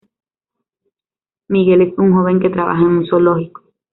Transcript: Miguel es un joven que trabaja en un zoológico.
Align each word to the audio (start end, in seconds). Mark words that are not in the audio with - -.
Miguel 1.47 1.83
es 1.83 1.93
un 1.99 2.11
joven 2.13 2.39
que 2.39 2.49
trabaja 2.49 2.81
en 2.81 2.87
un 2.87 3.05
zoológico. 3.05 3.71